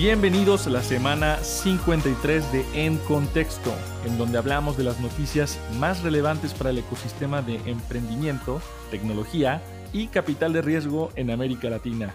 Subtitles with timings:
[0.00, 3.74] Bienvenidos a la semana 53 de En Contexto,
[4.06, 9.60] en donde hablamos de las noticias más relevantes para el ecosistema de emprendimiento, tecnología
[9.92, 12.14] y capital de riesgo en América Latina.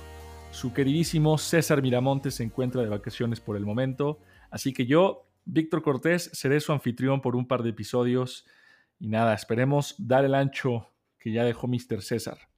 [0.52, 5.82] Su queridísimo César Miramontes se encuentra de vacaciones por el momento, así que yo, Víctor
[5.82, 8.46] Cortés, seré su anfitrión por un par de episodios
[8.98, 10.90] y nada, esperemos dar el ancho
[11.20, 12.02] que ya dejó Mr.
[12.02, 12.53] César.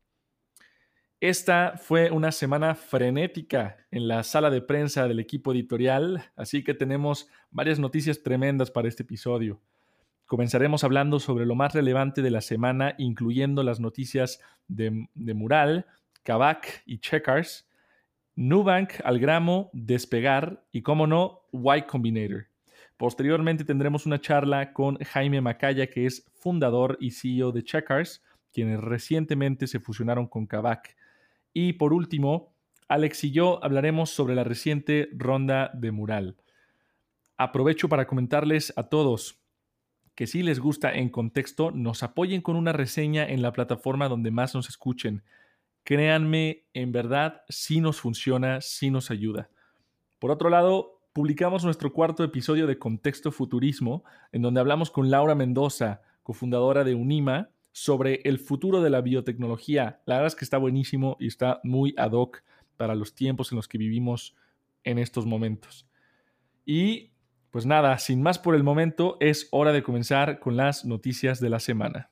[1.22, 6.74] Esta fue una semana frenética en la sala de prensa del equipo editorial, así que
[6.74, 9.62] tenemos varias noticias tremendas para este episodio.
[10.26, 15.86] Comenzaremos hablando sobre lo más relevante de la semana, incluyendo las noticias de, Mural,
[16.24, 17.70] Kavak y Checkers,
[18.36, 22.48] Nubank, Algramo, Despegar y, como no, Y Combinator.
[22.98, 28.82] Posteriormente tendremos una charla con Jaime Macaya, que es fundador y CEO de Checkers, quienes
[28.82, 30.96] recientemente se fusionaron con Kavak.
[31.58, 32.54] Y por último,
[32.90, 36.36] Alex y yo hablaremos sobre la reciente ronda de mural.
[37.38, 39.40] Aprovecho para comentarles a todos
[40.16, 44.32] que si les gusta en contexto, nos apoyen con una reseña en la plataforma donde
[44.32, 45.24] más nos escuchen.
[45.86, 49.50] Créanme, en verdad, sí nos funciona, sí nos ayuda.
[50.20, 54.04] Por otro lado, publicamos nuestro cuarto episodio de Contexto Futurismo,
[54.34, 60.00] en donde hablamos con Laura Mendoza, cofundadora de Unima, sobre el futuro de la biotecnología.
[60.06, 62.42] La verdad es que está buenísimo y está muy ad hoc
[62.78, 64.34] para los tiempos en los que vivimos
[64.86, 65.86] en estos momentos.
[66.66, 67.12] Y
[67.52, 71.50] pues nada, sin más por el momento, es hora de comenzar con las noticias de
[71.50, 72.12] la semana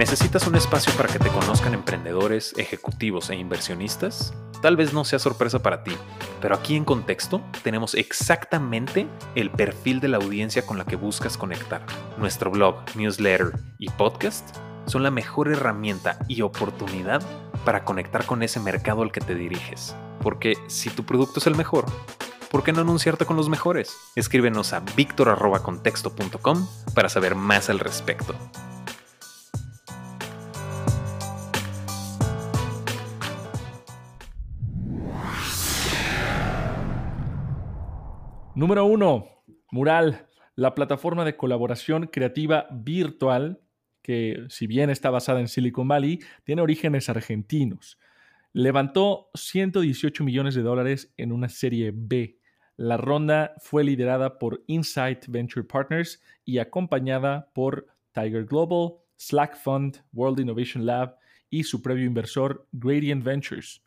[0.00, 4.32] ¿Necesitas un espacio para que te conozcan emprendedores, ejecutivos e inversionistas?
[4.62, 5.92] Tal vez no sea sorpresa para ti,
[6.40, 11.36] pero aquí en Contexto tenemos exactamente el perfil de la audiencia con la que buscas
[11.36, 11.84] conectar.
[12.16, 14.56] Nuestro blog, newsletter y podcast
[14.86, 17.20] son la mejor herramienta y oportunidad
[17.66, 19.94] para conectar con ese mercado al que te diriges.
[20.22, 21.84] Porque si tu producto es el mejor,
[22.50, 23.94] ¿por qué no anunciarte con los mejores?
[24.16, 28.34] Escríbenos a victor.contexto.com para saber más al respecto.
[38.56, 39.28] Número uno,
[39.70, 43.60] Mural, la plataforma de colaboración creativa virtual
[44.02, 47.96] que, si bien está basada en Silicon Valley, tiene orígenes argentinos.
[48.52, 52.38] Levantó 118 millones de dólares en una serie B.
[52.76, 60.02] La ronda fue liderada por Insight Venture Partners y acompañada por Tiger Global, Slack Fund,
[60.12, 61.16] World Innovation Lab
[61.50, 63.80] y su previo inversor Gradient Ventures.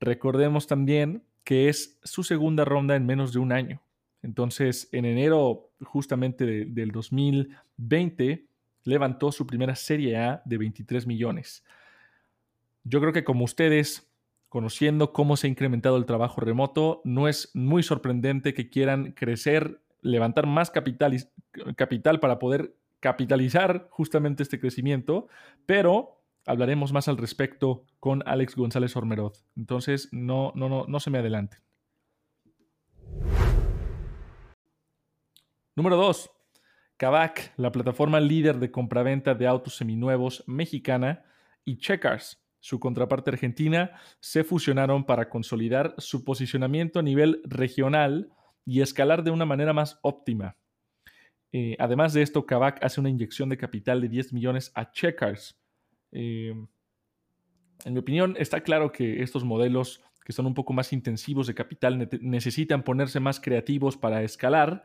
[0.00, 3.80] Recordemos también que es su segunda ronda en menos de un año.
[4.22, 8.46] Entonces, en enero justamente del 2020,
[8.84, 11.64] levantó su primera serie A de 23 millones.
[12.84, 14.10] Yo creo que como ustedes,
[14.48, 19.80] conociendo cómo se ha incrementado el trabajo remoto, no es muy sorprendente que quieran crecer,
[20.00, 21.16] levantar más capital,
[21.76, 25.28] capital para poder capitalizar justamente este crecimiento,
[25.66, 29.44] pero hablaremos más al respecto con Alex González Ormeroz.
[29.56, 31.58] Entonces, no, no, no, no se me adelante.
[35.74, 36.30] Número 2.
[36.98, 41.24] Kavak, la plataforma líder de compraventa de autos seminuevos mexicana,
[41.64, 48.30] y Checkers, su contraparte argentina, se fusionaron para consolidar su posicionamiento a nivel regional
[48.66, 50.58] y escalar de una manera más óptima.
[51.52, 55.58] Eh, además de esto, Kavak hace una inyección de capital de 10 millones a Checkers.
[56.12, 56.54] Eh,
[57.84, 61.54] en mi opinión, está claro que estos modelos que son un poco más intensivos de
[61.54, 64.84] capital necesitan ponerse más creativos para escalar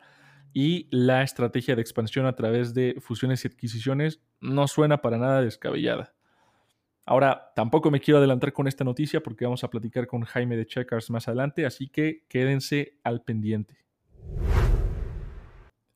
[0.52, 5.42] y la estrategia de expansión a través de fusiones y adquisiciones no suena para nada
[5.42, 6.14] descabellada.
[7.04, 10.66] Ahora, tampoco me quiero adelantar con esta noticia porque vamos a platicar con Jaime de
[10.66, 13.78] Checkers más adelante, así que quédense al pendiente.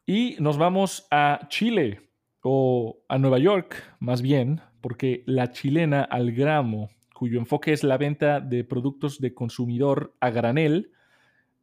[0.07, 2.13] Y nos vamos a Chile,
[2.43, 8.41] o a Nueva York más bien, porque la chilena Algramo, cuyo enfoque es la venta
[8.41, 10.91] de productos de consumidor a granel,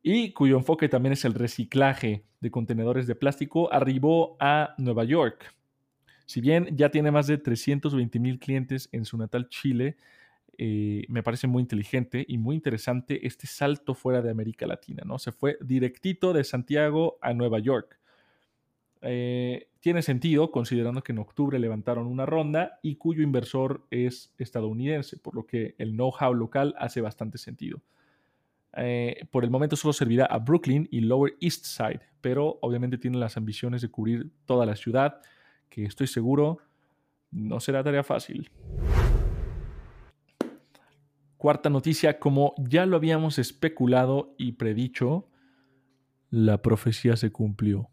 [0.02, 5.54] y cuyo enfoque también es el reciclaje de contenedores de plástico, arribó a Nueva York.
[6.26, 9.98] Si bien ya tiene más de 320 mil clientes en su natal Chile,
[10.58, 15.18] eh, me parece muy inteligente y muy interesante este salto fuera de América Latina, ¿no?
[15.18, 17.98] Se fue directito de Santiago a Nueva York.
[19.02, 25.18] Eh, tiene sentido considerando que en octubre levantaron una ronda y cuyo inversor es estadounidense,
[25.18, 27.82] por lo que el know-how local hace bastante sentido.
[28.78, 33.18] Eh, por el momento solo servirá a Brooklyn y Lower East Side, pero obviamente tiene
[33.18, 35.22] las ambiciones de cubrir toda la ciudad,
[35.70, 36.60] que estoy seguro
[37.32, 38.50] no será tarea fácil.
[41.38, 45.30] Cuarta noticia, como ya lo habíamos especulado y predicho,
[46.30, 47.90] la profecía se cumplió.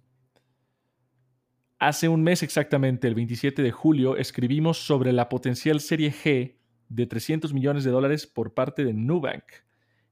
[1.78, 6.56] Hace un mes exactamente, el 27 de julio, escribimos sobre la potencial serie G
[6.88, 9.44] de 300 millones de dólares por parte de Nubank.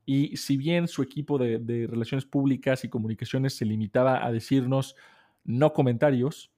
[0.06, 4.96] Y si bien su equipo de, relaciones públicas y comunicaciones se limitaba a decirnos
[5.44, 6.50] no comentarios,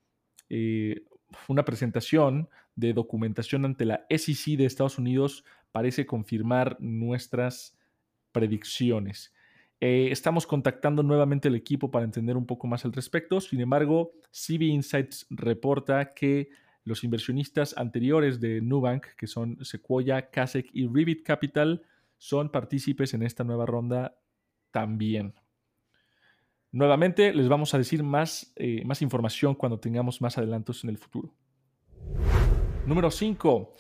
[0.49, 1.05] eh,
[1.49, 7.77] una presentación de documentación ante la SEC de Estados Unidos parece confirmar nuestras
[8.33, 9.33] predicciones.
[9.81, 13.41] Eh, estamos contactando nuevamente al equipo para entender un poco más al respecto.
[13.41, 16.49] Sin embargo, CB Insights reporta que
[16.85, 21.83] los inversionistas anteriores de Nubank, que son Sequoia, Kasek y Rivet Capital,
[22.19, 24.19] son partícipes en esta nueva ronda
[24.71, 25.35] también.
[26.73, 30.99] Nuevamente les vamos a decir más, eh, más información cuando tengamos más adelantos en el
[30.99, 31.35] futuro.
[32.87, 33.73] Número 5.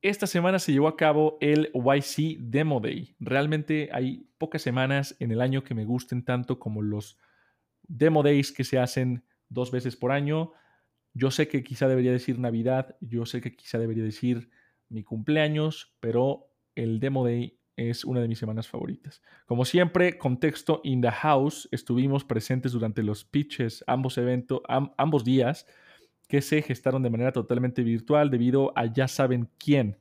[0.00, 3.16] Esta semana se llevó a cabo el YC Demo Day.
[3.18, 7.18] Realmente hay pocas semanas en el año que me gusten tanto como los
[7.82, 10.52] Demo Days que se hacen dos veces por año.
[11.14, 14.50] Yo sé que quizá debería decir Navidad, yo sé que quizá debería decir
[14.88, 19.22] mi cumpleaños, pero el Demo Day es una de mis semanas favoritas.
[19.46, 24.60] Como siempre, contexto in the house, estuvimos presentes durante los pitches, ambos eventos,
[24.96, 25.66] ambos días
[26.28, 29.98] que se gestaron de manera totalmente virtual debido a ya saben quién.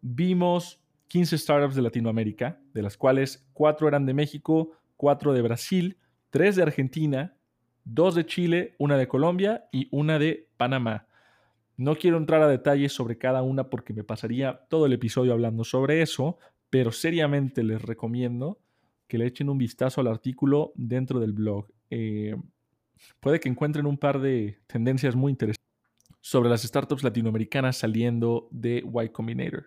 [0.00, 5.98] Vimos 15 startups de Latinoamérica, de las cuales 4 eran de México, 4 de Brasil,
[6.30, 7.36] 3 de Argentina,
[7.84, 11.06] 2 de Chile, una de Colombia y una de Panamá.
[11.76, 15.64] No quiero entrar a detalles sobre cada una porque me pasaría todo el episodio hablando
[15.64, 16.38] sobre eso,
[16.72, 18.58] pero seriamente les recomiendo
[19.06, 21.66] que le echen un vistazo al artículo dentro del blog.
[21.90, 22.34] Eh,
[23.20, 25.68] puede que encuentren un par de tendencias muy interesantes
[26.22, 29.66] sobre las startups latinoamericanas saliendo de Y Combinator.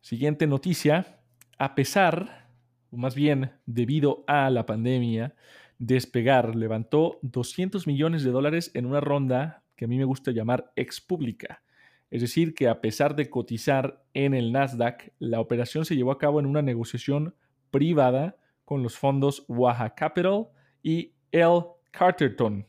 [0.00, 1.18] Siguiente noticia.
[1.58, 2.48] A pesar,
[2.90, 5.34] o más bien debido a la pandemia,
[5.78, 10.70] Despegar levantó 200 millones de dólares en una ronda que a mí me gusta llamar
[10.76, 11.64] ex pública.
[12.10, 16.18] Es decir, que a pesar de cotizar en el Nasdaq, la operación se llevó a
[16.18, 17.34] cabo en una negociación
[17.70, 20.46] privada con los fondos Waha Capital
[20.82, 21.62] y L.
[21.90, 22.66] Carterton.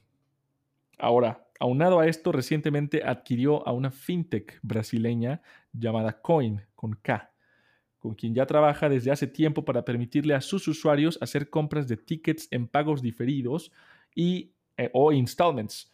[0.97, 5.41] Ahora, aunado a esto, recientemente adquirió a una fintech brasileña
[5.73, 7.31] llamada Coin, con K,
[7.99, 11.97] con quien ya trabaja desde hace tiempo para permitirle a sus usuarios hacer compras de
[11.97, 13.71] tickets en pagos diferidos
[14.13, 15.91] y, eh, o installments.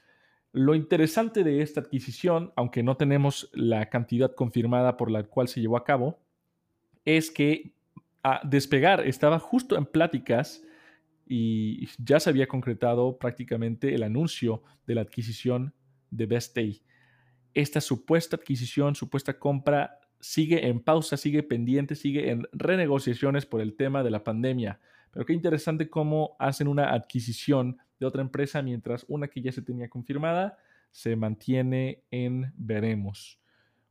[0.53, 5.61] Lo interesante de esta adquisición, aunque no tenemos la cantidad confirmada por la cual se
[5.61, 6.19] llevó a cabo,
[7.05, 7.73] es que
[8.23, 10.63] a Despegar estaba justo en pláticas
[11.25, 15.73] y ya se había concretado prácticamente el anuncio de la adquisición
[16.09, 16.83] de Best Day.
[17.53, 23.75] Esta supuesta adquisición, supuesta compra sigue en pausa, sigue pendiente, sigue en renegociaciones por el
[23.75, 24.79] tema de la pandemia.
[25.11, 29.61] Pero qué interesante cómo hacen una adquisición de otra empresa mientras una que ya se
[29.61, 30.57] tenía confirmada
[30.89, 33.39] se mantiene en veremos.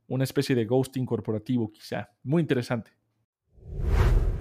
[0.07, 2.11] Una especie de ghosting corporativo quizá.
[2.21, 2.91] Muy interesante.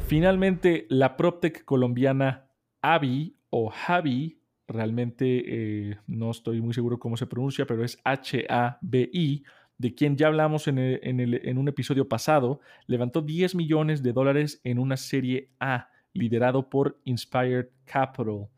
[0.06, 2.50] Finalmente, la PropTech colombiana
[2.82, 9.44] Avi o Javi, realmente eh, no estoy muy seguro cómo se pronuncia, pero es H-A-B-I,
[9.78, 14.78] de quien ya hablamos en, en, un episodio pasado, levantó 10 millones de dólares en
[14.78, 18.48] una serie A, liderado por Inspired Capital.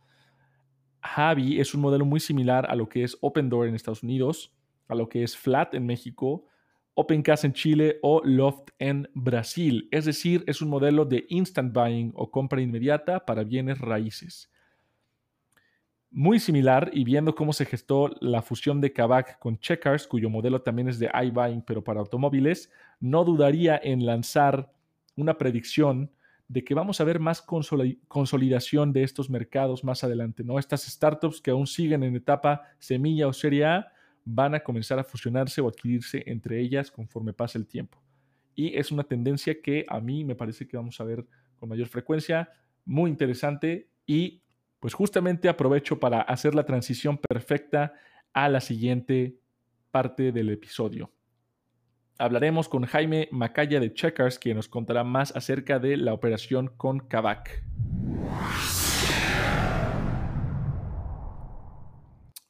[1.03, 4.55] Javi es un modelo muy similar a lo que es Open Door en Estados Unidos,
[4.89, 6.47] a lo que es Flat en México,
[6.95, 9.89] OpenCast en Chile o Loft en Brasil.
[9.91, 14.51] Es decir, es un modelo de instant buying o compra inmediata para bienes raíces.
[16.11, 20.61] Muy similar y viendo cómo se gestó la fusión de Kavak con Checkers, cuyo modelo
[20.61, 24.71] también es de iBuying pero para automóviles, no dudaría en lanzar
[25.17, 26.11] una predicción
[26.53, 30.59] de que vamos a ver más consolidación de estos mercados más adelante, ¿no?
[30.59, 33.91] Estas startups que aún siguen en etapa semilla o serie A
[34.27, 38.03] van a comenzar a fusionarse o adquirirse entre ellas conforme pase el tiempo.
[38.55, 41.25] Y es una tendencia que a mí me parece que vamos a ver
[41.57, 42.51] con mayor frecuencia,
[42.85, 44.43] muy interesante y
[44.79, 47.95] pues justamente aprovecho para hacer la transición perfecta
[48.35, 49.39] a la siguiente
[49.91, 51.11] parte del episodio.
[52.23, 57.01] Hablaremos con Jaime Macaya de Checkers, quien nos contará más acerca de la operación con
[57.01, 57.65] Kavak.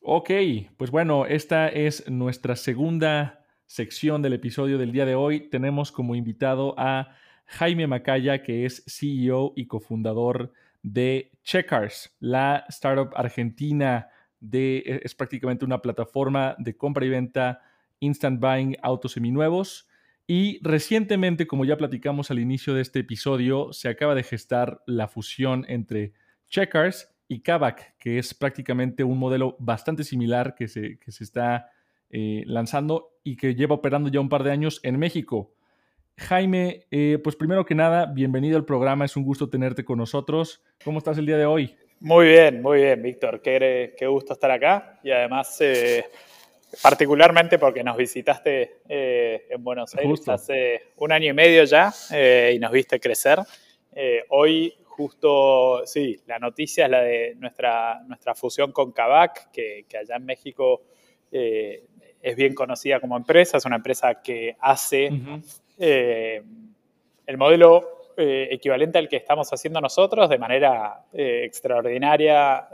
[0.03, 0.31] Ok,
[0.77, 5.49] pues bueno, esta es nuestra segunda sección del episodio del día de hoy.
[5.49, 10.53] Tenemos como invitado a Jaime Macaya, que es CEO y cofundador
[10.83, 17.63] de Checkers, la startup argentina de, es prácticamente una plataforma de compra y venta
[18.03, 19.89] instant buying autos seminuevos.
[20.27, 25.09] Y recientemente, como ya platicamos al inicio de este episodio, se acaba de gestar la
[25.09, 26.13] fusión entre
[26.49, 31.71] Checkers y Kavak, que es prácticamente un modelo bastante similar que se, que se está
[32.11, 35.55] eh, lanzando y que lleva operando ya un par de años en México.
[36.19, 40.63] Jaime, eh, pues primero que nada, bienvenido al programa, es un gusto tenerte con nosotros.
[40.85, 41.75] ¿Cómo estás el día de hoy?
[42.01, 43.41] Muy bien, muy bien, Víctor.
[43.41, 46.05] Qué, gusto estar acá y además, eh,
[46.81, 51.93] particularmente porque nos visitaste en Buenos Aires hace un año y medio ya
[52.53, 53.39] y nos viste crecer.
[54.31, 60.17] hoy justo, sí, la noticia es la de nuestra, nuestra fusión con Kavak, que, allá
[60.17, 60.83] en México
[61.31, 61.85] eh,
[62.21, 65.11] es bien conocida como empresa, es una empresa que hace
[65.79, 66.43] eh,
[67.27, 72.69] el modelo eh, equivalente al que estamos haciendo nosotros de manera extraordinaria,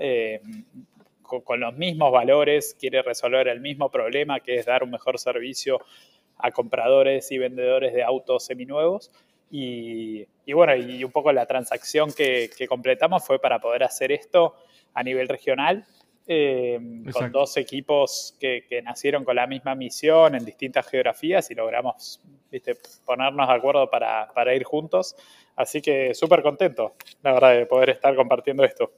[1.29, 5.79] con, los mismos valores, quiere resolver el mismo problema, que es dar un mejor servicio
[6.39, 9.11] a compradores y vendedores de autos seminuevos.
[9.51, 14.55] Y, bueno, y un poco la transacción que, completamos fue para poder hacer esto
[14.95, 15.85] a nivel regional,
[16.27, 16.79] eh,
[17.13, 22.21] con dos equipos que, nacieron con la misma misión en distintas geografías y logramos
[22.51, 22.77] ¿viste?
[23.05, 25.17] ponernos de acuerdo para, ir juntos.
[25.57, 28.93] Así que súper contento, la verdad, de poder estar compartiendo esto.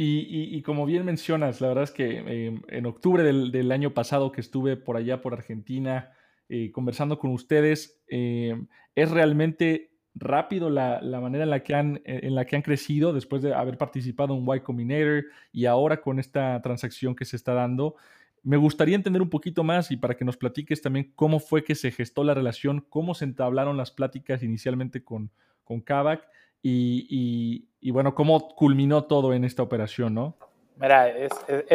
[0.00, 4.40] Y, como bien mencionas, la verdad es que eh, en octubre del, año pasado que
[4.40, 6.12] estuve por allá, por Argentina,
[6.48, 8.00] eh, conversando con ustedes.
[8.08, 8.54] Eh,
[8.94, 13.12] es realmente rápido la, manera en la, que han, eh, en la que han crecido
[13.12, 17.54] después de haber participado en Y Combinator y ahora con esta transacción que se está
[17.54, 17.96] dando.
[18.42, 21.74] Me gustaría entender un poquito más y para que nos platiques también cómo fue que
[21.74, 25.30] se gestó la relación, cómo se entablaron las pláticas inicialmente con,
[25.64, 26.24] con Kavak
[26.62, 30.36] y, y bueno, cómo culminó todo en esta operación, ¿no?
[30.80, 31.32] Mira, es,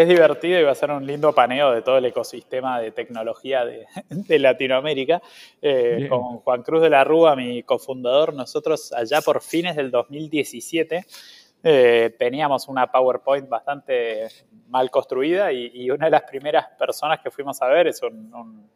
[0.07, 3.85] divertido y va a ser un lindo paneo de todo el ecosistema de tecnología de,
[4.39, 5.21] Latinoamérica.
[5.61, 11.05] Eh, con Juan Cruz de la Rúa, mi cofundador, nosotros allá por fines del 2017
[11.63, 14.27] eh, teníamos una PowerPoint bastante
[14.69, 18.69] mal construida y, una de las primeras personas que fuimos a ver es un,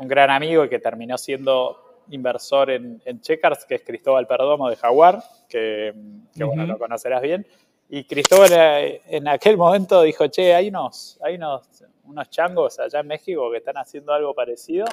[0.00, 5.94] gran amigo que terminó siendo inversor en, Checkers, que es Cristóbal Perdomo de Jaguar, que,
[6.36, 7.46] bueno, lo conocerás bien.
[7.88, 13.00] Y Cristóbal eh, en aquel momento dijo, che, hay unos, hay unos, unos changos allá
[13.00, 14.86] en México que están haciendo algo parecido,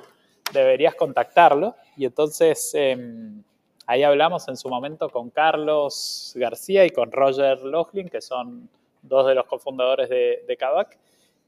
[0.54, 1.76] deberías contactarlo.
[1.96, 3.44] Y entonces em,
[3.88, 8.70] ahí hablamos en su momento con Carlos García y con Roger Lochlin, que son
[9.02, 10.98] dos de los cofundadores de, de Kavak.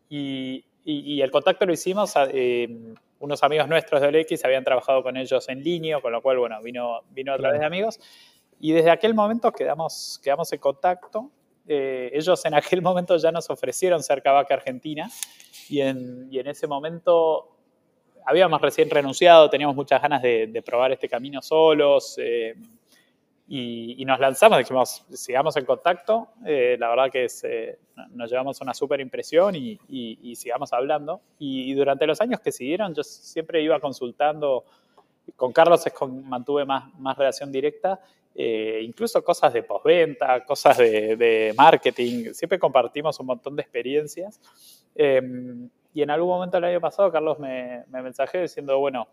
[0.10, 5.16] Y, y, el contacto lo hicimos, em, unos amigos nuestros de OLX habían trabajado con
[5.16, 7.98] ellos en línea, con lo cual, bueno, vino, vino a través de amigos.
[8.60, 11.32] Y desde aquel momento quedamos, quedamos en contacto.
[11.66, 15.10] Eh, ellos en aquel momento ya nos ofrecieron ser Cavaca Argentina
[15.70, 17.56] y en, y en, ese momento
[18.26, 22.56] habíamos recién renunciado, teníamos muchas ganas de, probar este camino solos eh,
[23.48, 27.28] y, nos lanzamos, dijimos, sigamos en contacto, eh, la verdad que
[28.12, 31.22] nos llevamos una súper impresión y, y, sigamos hablando.
[31.40, 34.64] Y, durante los años que siguieron yo siempre iba consultando,
[35.36, 38.00] con Carlos es con, mantuve más, más relación directa
[38.36, 44.40] eh, incluso cosas de postventa, cosas de, marketing, siempre compartimos un montón de experiencias.
[44.96, 49.08] Em, y en algún momento el año pasado Carlos me, me mensajé diciendo, bueno,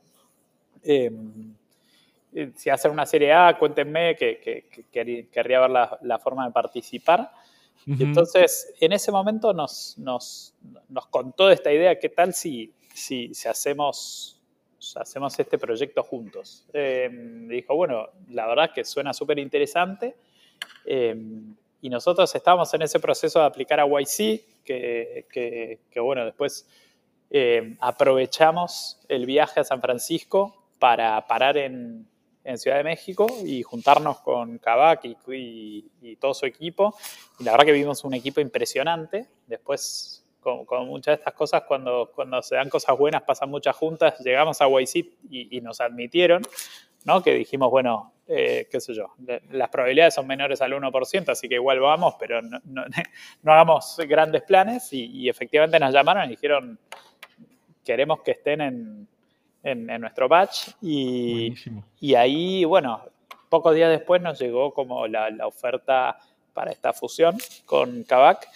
[0.83, 1.60] em, eh,
[2.55, 4.69] si hacen una serie A, cuéntenme que,
[5.31, 7.31] querría ver la, forma de participar.
[7.87, 10.55] Y entonces, en ese momento nos, nos,
[10.89, 14.41] nos contó esta idea, ¿qué tal si, si, si hacemos
[14.97, 16.67] hacemos este proyecto juntos.
[16.73, 20.17] Em, dijo, bueno, la verdad que suena súper interesante.
[20.85, 25.27] Em, y nosotros estábamos en ese proceso de aplicar a YC, que,
[25.91, 26.69] que, bueno, después
[27.31, 32.07] em, aprovechamos el viaje a San Francisco para parar en,
[32.51, 36.95] en Ciudad de México y juntarnos con Kavak y, y, todo su equipo.
[37.39, 39.29] Y la verdad que vimos un equipo impresionante.
[39.47, 44.19] Después con, muchas de estas cosas, cuando, cuando se dan cosas buenas, pasan muchas juntas,
[44.21, 44.97] llegamos a YC
[45.31, 46.43] y, y nos admitieron,
[47.05, 47.23] ¿no?
[47.23, 49.13] Que dijimos, bueno, eh, qué sé yo,
[49.51, 52.85] las probabilidades son menores al 1%, así que igual vamos, pero no,
[53.45, 54.93] hagamos grandes planes.
[54.93, 56.79] Y, efectivamente nos llamaron y dijeron,
[57.85, 59.09] queremos que estén en,
[59.63, 60.71] nuestro batch.
[60.81, 61.55] Y,
[62.01, 63.03] y, ahí, bueno,
[63.49, 66.19] pocos días después nos llegó como la, la oferta
[66.53, 67.37] para esta fusión
[67.67, 68.47] con Kavak.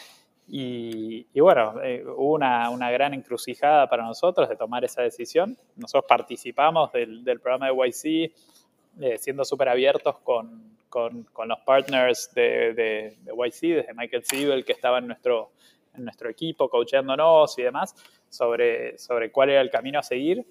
[0.46, 5.56] Y, bueno, eh, hubo una, una, gran encrucijada para nosotros de tomar esa decisión.
[5.76, 8.32] Nosotros participamos del, del programa de YC,
[9.00, 14.25] eh, siendo súper abiertos con, con, con, los partners de, de, de, YC, desde Michael
[14.25, 15.52] Siebel, que estaba en nuestro,
[15.94, 17.94] en nuestro equipo, coacheándonos y demás,
[18.28, 20.46] sobre, sobre cuál era el camino a seguir.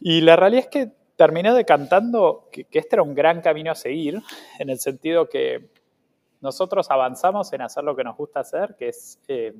[0.00, 3.74] Y la realidad es que terminé decantando que, que este era un gran camino a
[3.74, 4.20] seguir,
[4.58, 5.68] en el sentido que
[6.40, 9.52] nosotros avanzamos en hacer lo que nos gusta hacer, que es eh,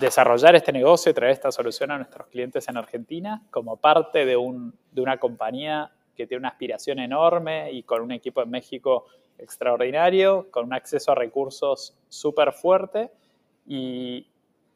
[0.00, 4.36] desarrollar este negocio y traer esta solución a nuestros clientes en Argentina como parte de,
[4.36, 9.06] una compañía que tiene una aspiración enorme y con un equipo en México
[9.38, 13.10] extraordinario, con un acceso a recursos súper fuerte.
[13.66, 14.26] Y,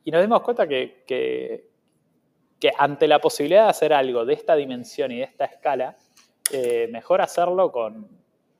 [0.06, 1.68] nos dimos cuenta que,
[2.78, 5.96] ante la posibilidad de hacer algo de esta dimensión y de esta escala,
[6.52, 8.08] eh, mejor hacerlo con,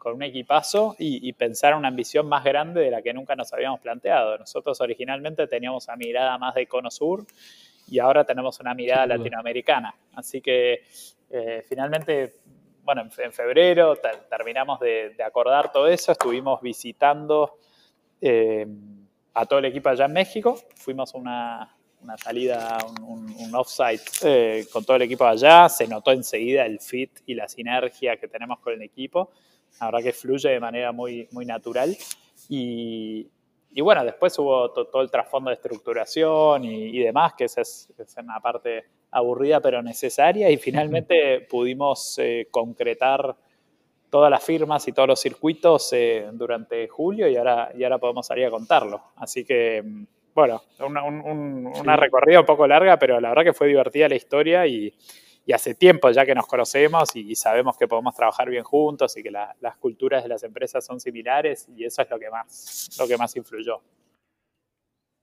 [0.06, 3.80] con un equipazo y, pensar una ambición más grande de la que nunca nos habíamos
[3.80, 4.38] planteado.
[4.38, 7.26] Nosotros originalmente teníamos una mirada más de cono sur
[7.88, 9.96] y ahora tenemos una mirada latinoamericana.
[10.14, 10.84] Así que
[11.28, 12.36] eh, finalmente,
[12.84, 13.96] bueno, en, febrero
[14.30, 17.58] terminamos de, acordar todo eso, estuvimos visitando
[18.20, 18.64] eh,
[19.34, 24.66] a todo el equipo allá en México, fuimos una, una salida, un, un, offsite eh,
[24.72, 28.60] con todo el equipo allá, se notó enseguida el fit y la sinergia que tenemos
[28.60, 29.30] con el equipo
[29.80, 31.96] la verdad que fluye de manera muy, muy natural.
[32.48, 33.26] Y,
[33.72, 38.40] y bueno, después hubo todo el trasfondo de estructuración y, demás, que esa es, una
[38.40, 40.50] parte aburrida pero necesaria.
[40.50, 43.36] Y finalmente pudimos eh, concretar
[44.08, 48.26] todas las firmas y todos los circuitos eh, durante julio y ahora, y ahora podemos
[48.26, 49.02] salir a contarlo.
[49.16, 49.84] Así que,
[50.36, 54.66] bueno, una, una recorrida un poco larga, pero la verdad que fue divertida la historia
[54.66, 54.94] y,
[55.46, 59.22] y hace tiempo ya que nos conocemos y, sabemos que podemos trabajar bien juntos y
[59.22, 63.08] que las culturas de las empresas son similares y eso es lo que más, lo
[63.08, 63.80] que más influyó.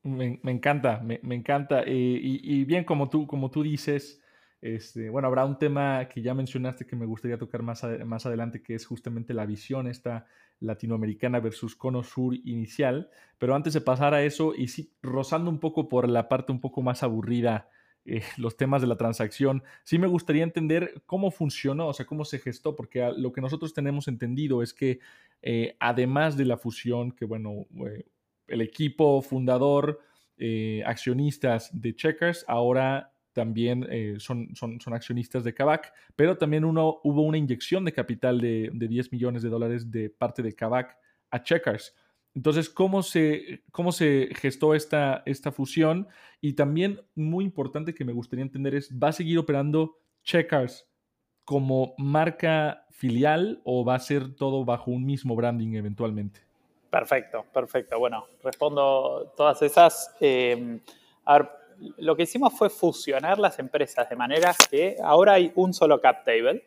[0.02, 1.84] Me, encanta, me, encanta.
[1.84, 4.20] Eh, y, bien, como tú, como tú dices,
[4.62, 8.64] este, bueno, habrá un tema que ya mencionaste que me gustaría tocar más, más adelante,
[8.64, 10.26] que es justamente la visión esta
[10.60, 13.10] latinoamericana versus cono sur inicial.
[13.38, 16.62] Pero antes de pasar a eso, y sí, rozando un poco por la parte un
[16.62, 17.70] poco más aburrida
[18.06, 19.64] eh, los temas de la transacción.
[19.84, 23.74] Sí me gustaría entender cómo funcionó, o sea, cómo se gestó, porque lo que nosotros
[23.74, 25.00] tenemos entendido es que
[25.42, 28.06] eh, además de la fusión, que bueno, eh,
[28.48, 30.00] el equipo fundador,
[30.86, 33.88] accionistas de Checkers, ahora también
[34.20, 38.70] son, son, son, accionistas de Kavak, pero también uno, hubo una inyección de capital de,
[38.74, 40.98] de 10 millones de dólares de parte de Kavak
[41.32, 41.96] a Checkers.
[42.36, 46.08] Entonces, ¿cómo se, cómo se gestó esta, esta fusión?
[46.42, 50.88] Y también, muy importante que me gustaría entender es, ¿va a seguir operando Checkers
[51.46, 56.42] como marca filial o va a ser todo bajo un mismo branding eventualmente?
[56.90, 58.00] Perfecto, perfecto.
[58.00, 60.16] Bueno, respondo todas esas.
[60.20, 60.80] Eh,
[61.98, 66.24] lo que hicimos fue fusionar las empresas de manera que ahora hay un solo cap
[66.24, 66.64] table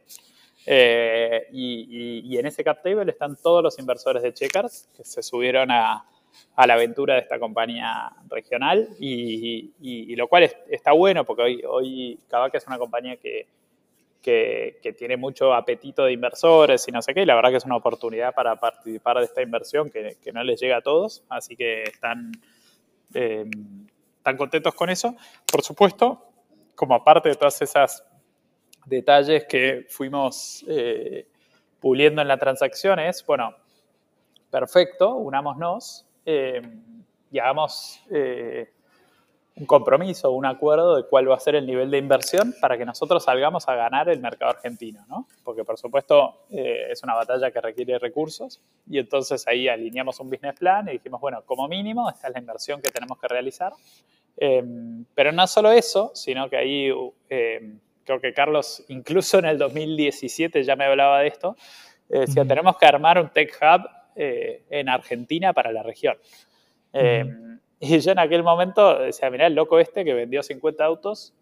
[0.67, 5.71] eh, y, en ese cap table están todos los inversores de Checkers que se subieron
[5.71, 6.05] a,
[6.67, 12.55] la aventura de esta compañía regional y, lo cual está bueno porque hoy, hoy Kavak
[12.57, 13.47] es una compañía que,
[14.27, 17.65] que, tiene mucho apetito de inversores y no sé qué, y la verdad que es
[17.65, 21.85] una oportunidad para participar de esta inversión que, no les llega a todos, así que
[21.85, 22.33] están,
[23.15, 23.45] eh,
[24.27, 25.15] están contentos con eso.
[25.51, 26.21] Por supuesto,
[26.75, 28.05] como parte de todas esas
[28.85, 31.29] detalles que fuimos eh,
[31.79, 33.55] puliendo en la transacción es, bueno,
[34.51, 36.61] perfecto, unámonos eh,
[37.31, 38.73] y hagamos eh,
[39.55, 42.85] un compromiso, un acuerdo de cuál va a ser el nivel de inversión para que
[42.85, 45.29] nosotros salgamos a ganar el mercado argentino, ¿no?
[45.45, 50.59] Porque por supuesto es una batalla que requiere recursos y entonces ahí alineamos un business
[50.59, 53.73] plan y dijimos, bueno, como mínimo esta es la inversión que tenemos que realizar.
[54.37, 56.93] Pero no solo eso, sino que ahí
[58.07, 61.57] creo que Carlos incluso en el 2017 ya me hablaba de esto,
[62.09, 66.17] eh, decía, tenemos que armar un tech hub eh, en Argentina para la región.
[66.93, 67.25] Eh,
[67.79, 71.35] y yo en aquel momento decía, mirá, el loco este que vendió 50 autos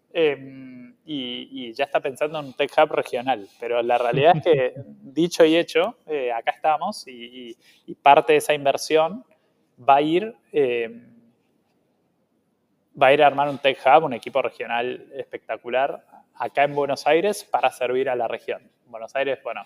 [1.05, 3.47] y, ya está pensando en un tech hub regional.
[3.59, 5.97] Pero la realidad es que, dicho y hecho,
[6.35, 7.55] acá estamos y,
[7.85, 9.23] y, parte de esa inversión
[9.77, 10.35] va a ir
[13.01, 16.05] va a ir a armar un tech hub, un equipo regional espectacular
[16.35, 18.61] acá en Buenos Aires para servir a la región.
[18.87, 19.61] Buenos Aires, bueno,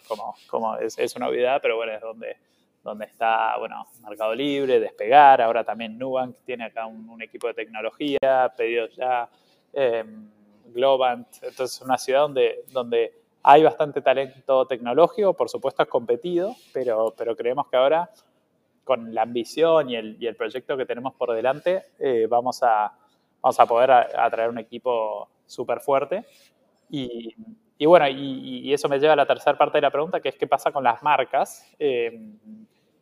[0.48, 5.98] como, es, una obviedad, pero bueno, es donde, está, bueno, Mercado Libre, Despegar, ahora también
[5.98, 9.30] Nubank tiene acá un, equipo de tecnología, pedidos ya,
[9.74, 10.04] eh,
[10.68, 12.30] Globant, entonces es una ciudad
[12.72, 18.10] donde, hay bastante talento tecnológico, por supuesto es competido, pero, creemos que ahora
[18.84, 22.99] con la ambición y el, y el proyecto que tenemos por delante, eh, vamos, a,
[23.42, 26.26] vamos a poder atraer un equipo súper fuerte.
[26.90, 27.36] Y,
[27.86, 30.48] bueno, y, eso me lleva a la tercera parte de la pregunta, que es qué
[30.48, 31.72] pasa con las marcas.
[31.80, 32.20] Eh,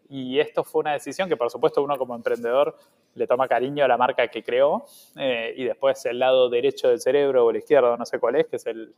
[0.10, 2.78] y esto fue una decisión que, por supuesto, uno como emprendedor
[3.16, 4.86] le toma cariño a la marca que creó
[5.18, 8.48] eh, y después el lado derecho del cerebro o el izquierdo, no sé cuál es,
[8.48, 8.94] que es el,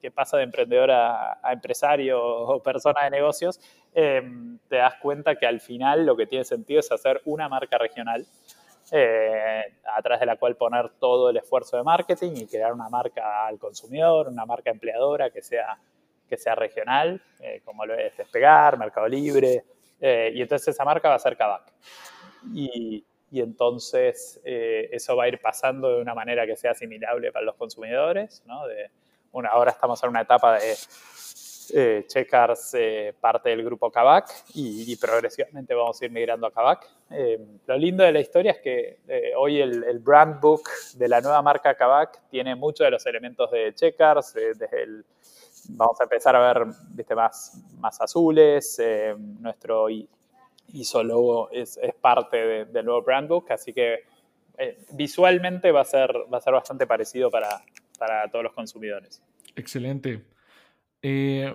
[0.00, 3.60] que pasa de emprendedor a, empresario o persona de negocios,
[3.94, 7.78] em, te das cuenta que al final lo que tiene sentido es hacer una marca
[7.78, 8.26] regional
[8.94, 13.46] eh, a de la cual poner todo el esfuerzo de marketing y crear una marca
[13.46, 15.78] al consumidor, una marca empleadora que sea,
[16.28, 19.64] que sea regional, eh, como lo es Despegar, Mercado Libre,
[19.98, 21.72] eh, y entonces esa marca va a ser Kavak.
[22.54, 27.46] Y, entonces eh, eso va a ir pasando de una manera que sea asimilable para
[27.46, 28.42] los consumidores.
[28.44, 28.60] ¿no?
[29.48, 30.74] Ahora estamos en una etapa de
[31.74, 32.76] eh, Checkers,
[33.20, 36.88] parte del grupo Kavak, y, progresivamente vamos a ir migrando a Kavak.
[37.66, 40.62] lo lindo de la historia es que hoy el, brand book
[40.96, 44.34] de la nueva marca Kavak tiene muchos de los elementos de Checkers,
[45.68, 47.14] vamos a empezar a ver ¿viste?
[47.14, 48.78] Más, más azules.
[48.78, 49.86] Eh, nuestro
[50.68, 54.00] ISO logo es, es parte del nuevo brand book, así que
[54.58, 59.22] eh, visualmente va a, ser, bastante parecido para todos los consumidores.
[59.54, 60.31] Excelente.
[61.02, 61.54] Eh,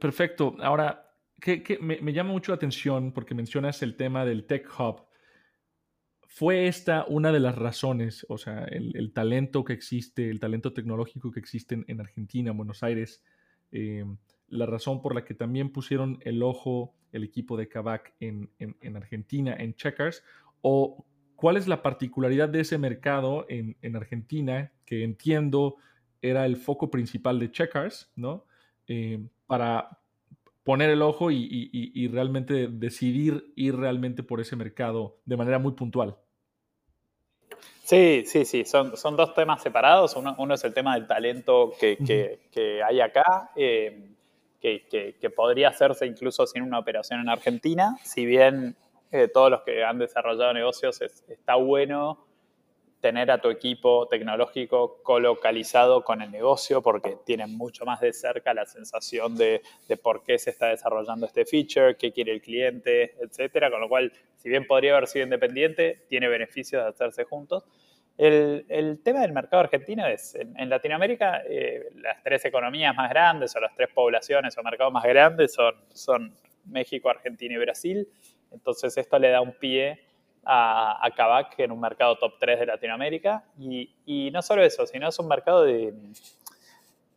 [0.00, 0.56] perfecto.
[0.60, 5.06] Ahora, ¿qué, me, llama mucho la atención porque mencionas el tema del Tech Hub.
[6.26, 11.32] Fue esta una de las razones, o sea, el, talento que existe, el talento tecnológico
[11.32, 13.24] que existe en, Argentina, en Buenos Aires,
[13.72, 14.04] eh,
[14.48, 18.50] la razón por la que también pusieron el ojo el equipo de Kavak en,
[18.96, 20.22] Argentina, en Checkers,
[20.60, 21.04] o
[21.36, 25.76] cuál es la particularidad de ese mercado en, Argentina, que entiendo
[26.22, 28.44] era el foco principal de Checkers, ¿no?
[28.86, 30.00] Eh, para
[30.64, 36.16] poner el ojo y, realmente decidir ir realmente por ese mercado de manera muy puntual.
[37.84, 40.14] Sí, sí, sí, son, son dos temas separados.
[40.14, 41.96] Uno, uno es el tema del talento que,
[42.52, 44.10] que, hay acá, eh,
[44.60, 44.84] que,
[45.18, 47.96] que, podría hacerse incluso sin una operación en Argentina.
[48.04, 48.76] Si bien
[49.10, 52.27] eh, todos los que han desarrollado negocios está bueno
[53.00, 58.52] tener a tu equipo tecnológico colocalizado con el negocio porque tienen mucho más de cerca
[58.54, 63.14] la sensación de, de, por qué se está desarrollando este feature, qué quiere el cliente,
[63.20, 63.70] etcétera.
[63.70, 67.64] Con lo cual, si bien podría haber sido independiente, tiene beneficios de hacerse juntos.
[68.16, 73.54] El, el tema del mercado argentino es, en, Latinoamérica, eh, las tres economías más grandes
[73.54, 78.08] o las tres poblaciones o mercados más grandes son, son México, Argentina y Brasil.
[78.50, 80.07] Entonces, esto le da un pie
[80.44, 83.44] a, a Kavak en un mercado top 3 de Latinoamérica.
[83.58, 85.94] Y, y, no solo eso, sino es un mercado de...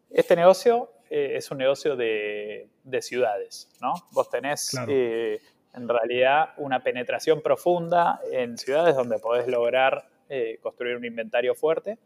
[0.10, 3.93] Este negocio eh, es un negocio de, de, ciudades, ¿no?
[4.12, 5.39] Vos tenés eh,
[5.73, 11.97] en realidad una penetración profunda en ciudades donde podés lograr eh, construir un inventario fuerte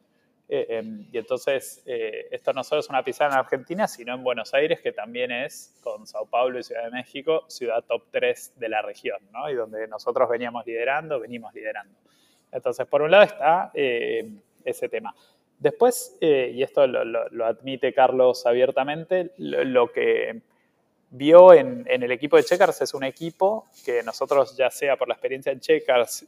[0.48, 4.24] eh, em, y entonces, eh, esto no solo es una pizarra en Argentina, sino en
[4.24, 8.54] Buenos Aires, que también es, con Sao Paulo y Ciudad de México, ciudad top 3
[8.58, 9.50] de la región, ¿no?
[9.50, 11.98] Y donde nosotros veníamos liderando, venimos liderando.
[12.52, 14.30] Entonces, por un lado está eh,
[14.64, 15.16] ese tema.
[15.58, 20.42] Después, y esto lo, admite Carlos abiertamente, lo, que
[21.10, 25.08] vio en, en, el equipo de Checkers es un equipo que nosotros, ya sea por
[25.08, 26.28] la experiencia en Checkers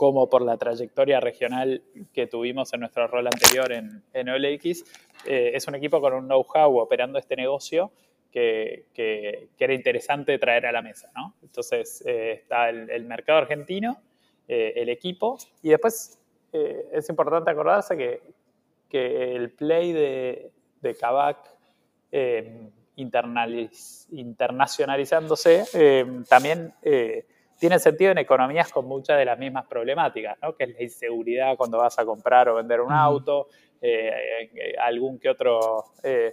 [0.00, 1.82] como por la trayectoria regional
[2.14, 4.82] que tuvimos en nuestro rol anterior en, en OLX,
[5.26, 7.92] eh, es un equipo con un know-how operando este negocio
[8.32, 11.10] que, que, era interesante traer a la mesa.
[11.14, 11.34] ¿no?
[11.42, 14.00] Entonces eh, está el, mercado argentino,
[14.48, 16.18] eh, el equipo, y después
[16.50, 18.22] es importante acordarse que,
[18.88, 21.46] que el play de, de Kavak
[22.96, 25.66] internacionalizándose
[26.26, 26.72] también
[27.60, 30.56] tiene sentido en economías con muchas de las mismas problemáticas, ¿no?
[30.56, 33.48] que es la inseguridad cuando vas a comprar o vender un auto,
[33.82, 36.32] eh, eh, algún que otro eh,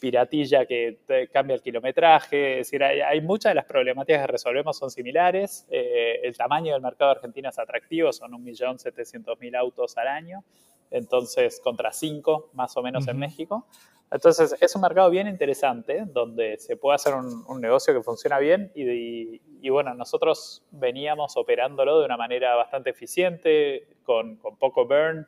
[0.00, 4.78] piratilla que te cambia el kilometraje, es decir, hay, muchas de las problemáticas que resolvemos
[4.78, 10.44] son similares, el tamaño del mercado argentino es atractivo, son 1.700.000 autos al año,
[10.92, 13.66] entonces contra 5 más o menos en México.
[14.10, 18.72] Entonces, es un mercado bien interesante donde se puede hacer un, negocio que funciona bien
[18.74, 25.26] y, bueno, nosotros veníamos operándolo de una manera bastante eficiente, con, poco burn,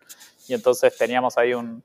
[0.49, 1.83] y entonces teníamos ahí un,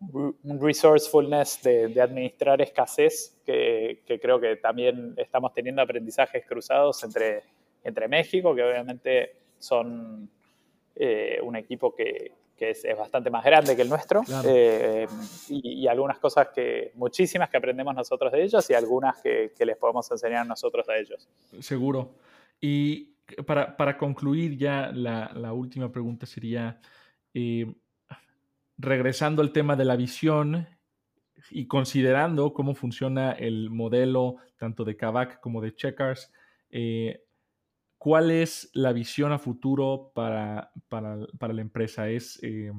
[0.00, 7.42] un resourcefulness de, administrar escasez que, creo que también estamos teniendo aprendizajes cruzados entre,
[7.84, 10.30] entre México, que obviamente son
[10.96, 15.06] eh, un equipo que, es, bastante más grande que el nuestro, eh,
[15.48, 20.10] y, algunas cosas que, muchísimas que aprendemos nosotros de ellos y algunas que, les podemos
[20.10, 21.28] enseñar nosotros a ellos.
[21.60, 22.16] Seguro.
[22.60, 23.14] Y
[23.46, 26.80] para, concluir ya, la, última pregunta sería,
[27.32, 27.72] eh,
[28.76, 30.68] regresando al tema de la visión
[31.50, 36.30] y considerando cómo funciona el modelo tanto de Kavak como de Checkers,
[36.70, 37.24] eh,
[38.00, 42.08] ¿cuál es la visión a futuro para, para, la empresa?
[42.08, 42.72] ¿Es eh,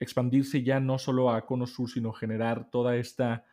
[0.00, 3.44] expandirse ya no solo a Cono Sur, sino generar toda esta,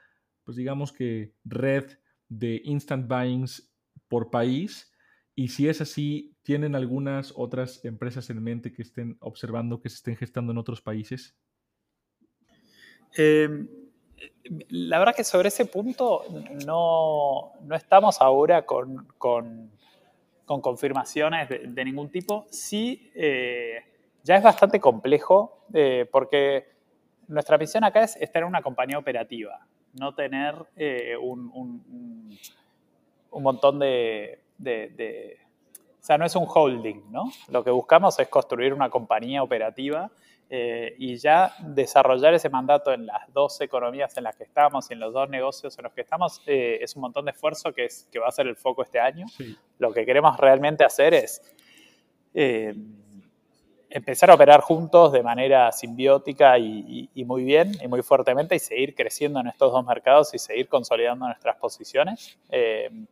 [0.44, 3.72] pues digamos que red de instant buyings
[4.08, 4.92] por país?
[5.36, 9.98] Y si es así, ¿tienen algunas otras empresas en mente que estén observando, que se
[9.98, 11.38] estén gestando en otros países?
[13.16, 13.68] Em,
[14.70, 16.24] la verdad que sobre ese punto
[16.66, 19.06] no, estamos ahora con,
[20.46, 22.46] confirmaciones de, ningún tipo.
[22.50, 23.84] Sí, eh,
[24.24, 26.68] ya es bastante complejo eh, porque
[27.28, 31.52] nuestra misión acá es estar en una compañía operativa, no tener eh, un,
[33.32, 35.40] un, montón de, de,
[36.00, 37.32] O sea, no es un holding, ¿no?
[37.50, 40.12] Lo que buscamos es construir una compañía operativa
[40.48, 44.94] eh, y ya desarrollar ese mandato en las dos economías en las que estamos y
[44.94, 47.86] en los dos negocios en los que estamos eh, es un montón de esfuerzo que,
[47.86, 49.26] es, que va a ser el foco este año.
[49.80, 51.42] Lo que queremos realmente hacer es
[52.36, 52.76] eh,
[53.90, 58.94] empezar a operar juntos de manera simbiótica y, muy bien y muy fuertemente y seguir
[58.94, 62.38] creciendo en estos dos mercados y seguir consolidando nuestras posiciones.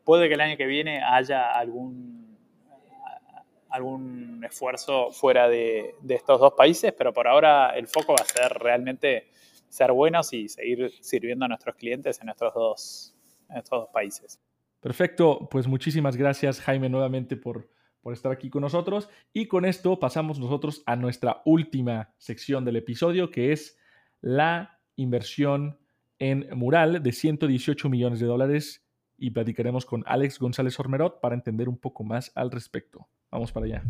[0.03, 2.22] puede que el año que viene haya algún
[3.73, 8.53] algún esfuerzo fuera de, estos dos países, pero por ahora el foco va a ser
[8.59, 9.31] realmente
[9.67, 13.15] ser buenos y seguir sirviendo a nuestros clientes en estos dos,
[13.49, 14.39] estos dos países.
[14.79, 17.67] Perfecto, pues muchísimas gracias Jaime nuevamente por,
[18.01, 22.75] por estar aquí con nosotros y con esto pasamos nosotros a nuestra última sección del
[22.75, 23.79] episodio que es
[24.21, 25.79] la inversión
[26.19, 28.85] en Mural de 118 millones de dólares
[29.17, 33.07] y platicaremos con Alex González Ormerot para entender un poco más al respecto.
[33.33, 33.83] Vamos para allá.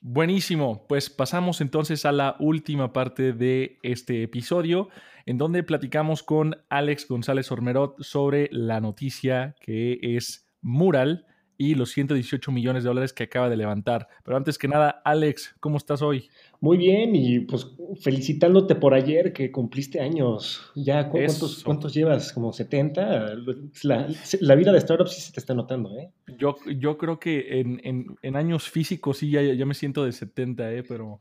[0.00, 4.88] Buenísimo, pues pasamos entonces a la última parte de este episodio,
[5.26, 11.26] en donde platicamos con Alex González Ormerot sobre la noticia que es Mural
[11.56, 14.08] y los 118 millones de dólares que acaba de levantar.
[14.24, 16.28] Pero antes que nada, Alex, ¿cómo estás hoy?
[16.60, 17.66] Muy bien, y pues
[18.00, 20.70] felicitándote por ayer que cumpliste años.
[20.74, 22.32] ¿Ya cuántos, cuántos llevas?
[22.32, 23.36] ¿Como 70?
[23.82, 26.10] La, vida de startup sí se te está notando, ¿eh?
[26.38, 30.82] Yo, yo creo que en, años físicos sí ya, me siento de 70, ¿eh?
[30.82, 31.20] Pero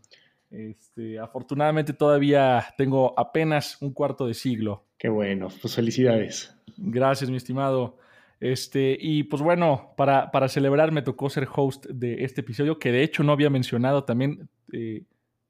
[0.50, 4.86] este, afortunadamente todavía tengo apenas un cuarto de siglo.
[4.98, 6.56] Qué bueno, pues felicidades.
[6.78, 7.98] Gracias, mi estimado.
[8.44, 12.92] Este, y pues bueno, para, para, celebrar me tocó ser host de este episodio, que
[12.92, 14.50] de hecho no había mencionado también.
[14.74, 15.04] Eh,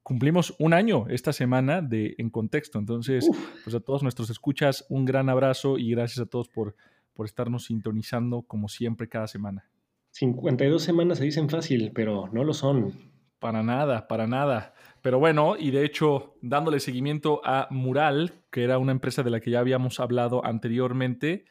[0.03, 2.77] cumplimos un año esta semana de En Contexto.
[2.77, 3.27] Entonces,
[3.63, 6.75] pues a todos nuestros escuchas, un gran abrazo y gracias a todos por,
[7.15, 9.67] por estarnos sintonizando como siempre cada semana.
[10.12, 12.93] 52 semanas se dicen fácil, pero no lo son.
[13.39, 14.75] Para nada, para nada.
[15.01, 19.39] Pero bueno, y de hecho, dándole seguimiento a Mural, que era una empresa de la
[19.39, 21.45] que ya habíamos hablado anteriormente,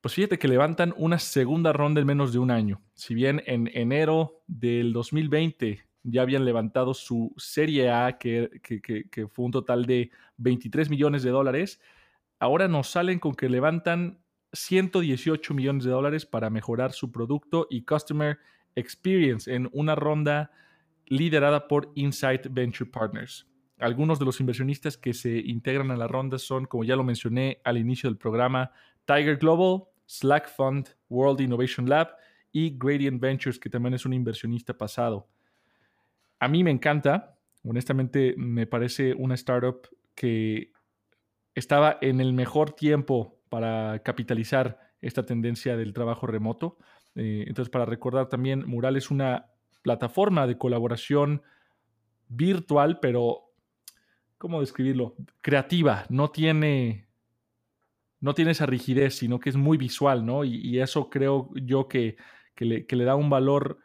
[0.00, 2.80] pues fíjate que levantan una segunda ronda en menos de un año.
[2.94, 8.48] Si bien en enero del 2020 ya habían levantado su Serie A, que,
[9.32, 11.80] fue un total de 23 millones de dólares,
[12.38, 14.20] ahora nos salen con que levantan
[14.52, 18.38] 118 millones de dólares para mejorar su producto y Customer
[18.76, 20.52] Experience en una ronda
[21.06, 23.46] liderada por Insight Venture Partners.
[23.78, 27.60] Algunos de los inversionistas que se integran a la ronda son, como ya lo mencioné
[27.64, 28.72] al inicio del programa,
[29.04, 32.08] Tiger Global, Slack Fund, World Innovation Lab
[32.50, 35.28] y Gradient Ventures, que también es un inversionista pasado.
[36.40, 40.72] A mí me encanta, honestamente me parece una startup que
[41.54, 46.78] estaba en el mejor tiempo para capitalizar esta tendencia del trabajo remoto.
[47.14, 49.50] Eh, entonces, para recordar también, Mural es una
[49.82, 51.42] plataforma de colaboración
[52.28, 53.52] virtual, pero,
[54.38, 55.16] ¿cómo describirlo?
[55.42, 57.07] Creativa, no tiene
[58.20, 60.44] no tiene esa rigidez, sino que es muy visual, ¿no?
[60.44, 62.16] Y, eso creo yo que,
[62.56, 63.78] le, da un valor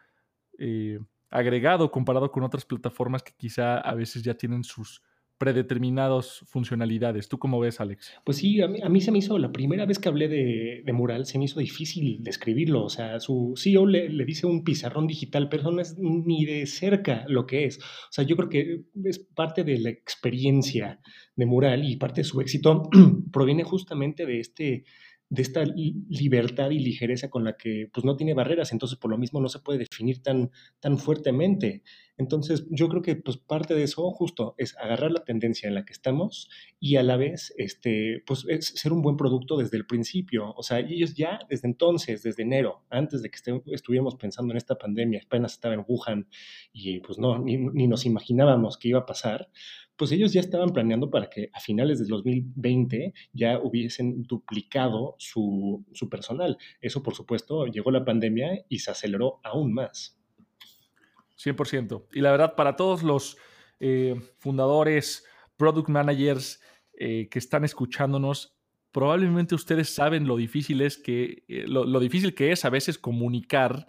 [0.58, 5.04] eh, agregado comparado con otras plataformas que quizá a veces ya tienen sus
[5.44, 7.28] predeterminadas funcionalidades.
[7.28, 8.14] ¿Tú cómo ves, Alex?
[8.24, 11.38] Pues sí, a mí, se me hizo, la primera vez que hablé de, Mural, se
[11.38, 12.86] me hizo difícil describirlo.
[12.86, 16.66] O sea, su CEO le, le, dice un pizarrón digital, pero no es ni de
[16.66, 17.78] cerca lo que es.
[17.80, 21.02] O sea, yo creo que es parte de la experiencia
[21.36, 22.90] de Mural y parte de su éxito
[23.34, 24.86] proviene justamente de este
[25.34, 29.18] de esta libertad y ligereza con la que pues no tiene barreras, entonces por lo
[29.18, 31.82] mismo no se puede definir tan, tan fuertemente.
[32.18, 35.86] Entonces yo creo que pues parte de eso justo es agarrar la tendencia en la
[35.86, 36.50] que estamos
[36.80, 40.54] y a la vez este, pues es ser un buen producto desde el principio.
[40.56, 44.78] O sea, ellos ya desde entonces, desde enero, antes de que estuviéramos pensando en esta
[44.78, 46.28] pandemia, apenas estaba en Wuhan
[46.72, 49.50] y pues no, ni, ni nos imaginábamos que iba a pasar,
[49.96, 55.86] pues ellos ya estaban planeando para que a finales del 2020 ya hubiesen duplicado su,
[56.10, 56.58] personal.
[56.82, 60.20] Eso, por supuesto, llegó la pandemia y se aceleró aún más.
[61.44, 62.06] 100%.
[62.14, 63.38] Y la verdad, para todos los
[63.80, 65.26] eh, fundadores,
[65.58, 66.62] product managers
[66.94, 68.56] eh, que están escuchándonos,
[68.92, 73.88] probablemente ustedes saben lo difícil es que eh, lo, difícil que es a veces comunicar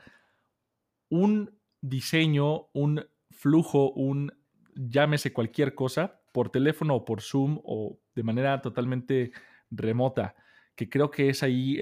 [1.08, 4.32] un diseño, un flujo, un
[4.74, 9.30] llámese cualquier cosa, por teléfono o por Zoom o de manera totalmente
[9.70, 10.34] remota,
[10.74, 11.78] que creo que es ahí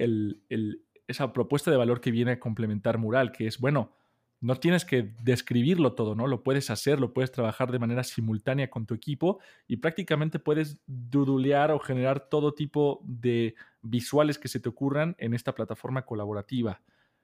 [1.07, 3.95] esa propuesta de valor que viene a complementar Mural, que es, bueno,
[4.43, 6.27] no tienes que describirlo todo, ¿no?
[6.27, 10.79] Lo puedes hacer, lo puedes trabajar de manera simultánea con tu equipo y prácticamente puedes
[10.85, 16.81] dudulear o generar todo tipo de visuales que se te ocurran en esta plataforma colaborativa.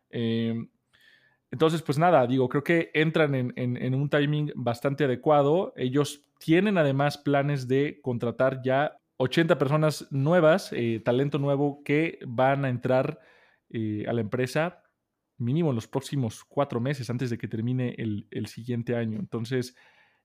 [0.09, 0.69] Em,
[1.51, 5.73] entonces, pues nada, digo, creo que entran en, un timing bastante adecuado.
[5.75, 12.63] Ellos tienen además planes de contratar ya 80 personas nuevas, eh, talento nuevo que van
[12.63, 13.19] a entrar
[13.71, 14.83] eh, a la empresa
[15.39, 19.19] mínimo en los próximos cuatro meses antes de que termine el, siguiente año.
[19.19, 19.75] Entonces,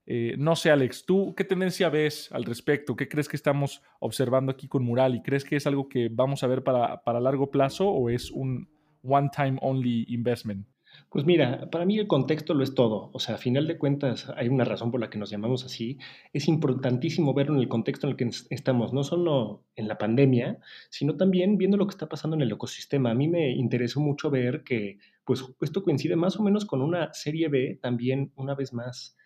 [0.07, 2.97] eh, no sé, Alex, ¿tú qué tendencia ves al respecto?
[2.97, 5.15] ¿Qué crees que estamos observando aquí con Mural?
[5.15, 8.31] ¿Y crees que es algo que vamos a ver para, para largo plazo o es
[8.31, 8.69] un
[9.03, 10.67] one-time only investment?
[11.11, 13.11] Pues mira, para mí el contexto lo es todo.
[13.13, 15.99] O sea, a final de cuentas hay una razón por la que nos llamamos así.
[16.33, 20.59] Es importantísimo verlo en el contexto en el que estamos, no solo en la pandemia,
[20.91, 23.11] sino también viendo lo que está pasando en el ecosistema.
[23.11, 27.13] A mí me interesó mucho ver que, pues, esto coincide más o menos con una
[27.15, 29.17] serie B, también una vez más,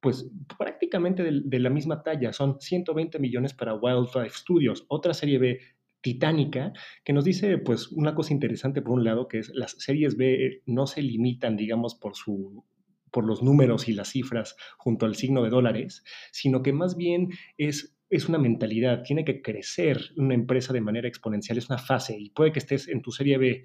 [0.00, 2.32] pues prácticamente de, de, la misma talla.
[2.32, 5.60] Son 120 millones para Wildlife Studios, otra serie B
[6.00, 6.72] titánica,
[7.04, 10.62] que nos dice pues una cosa interesante por un lado, que es las series B
[10.66, 12.64] no se limitan, digamos, por su
[13.10, 17.28] por los números y las cifras junto al signo de dólares, sino que más bien
[17.56, 22.16] es es una mentalidad, tiene que crecer una empresa de manera exponencial, es una fase
[22.18, 23.64] y puede que estés en tu serie B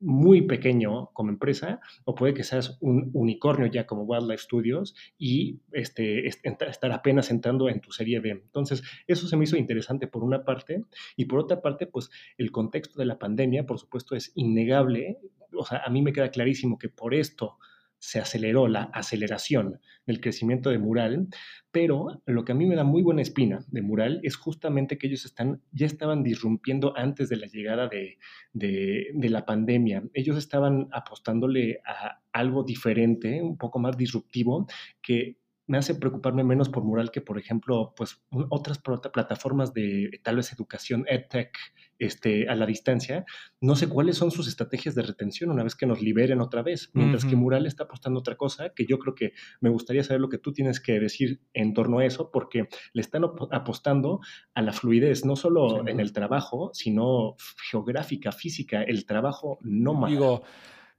[0.00, 5.60] muy pequeño como empresa o puede que seas un unicornio ya como Wildlife Studios y
[5.72, 8.30] este, estar apenas entrando en tu serie B.
[8.30, 10.84] Entonces, eso se me hizo interesante por una parte
[11.16, 15.18] y por otra parte, pues el contexto de la pandemia, por supuesto, es innegable.
[15.52, 17.58] O sea, a mí me queda clarísimo que por esto
[18.00, 21.28] se aceleró la aceleración del crecimiento de Mural,
[21.70, 25.06] pero lo que a mí me da muy buena espina de Mural es justamente que
[25.06, 28.18] ellos están, ya estaban disrumpiendo antes de la llegada de,
[28.52, 30.02] de la pandemia.
[30.14, 34.66] Ellos estaban apostándole a algo diferente, un poco más disruptivo,
[35.02, 35.36] que
[35.70, 40.52] me hace preocuparme menos por Mural que, por ejemplo, pues otras plataformas de tal vez
[40.52, 41.56] educación, EdTech,
[42.00, 43.24] este, a la distancia.
[43.60, 46.90] No sé cuáles son sus estrategias de retención una vez que nos liberen otra vez,
[46.92, 50.28] mientras que Mural está apostando otra cosa, que yo creo que me gustaría saber lo
[50.28, 54.18] que tú tienes que decir en torno a eso, porque le están apostando
[54.54, 57.36] a la fluidez, no solo en el trabajo, sino
[57.70, 60.42] geográfica, física, el trabajo no Digo,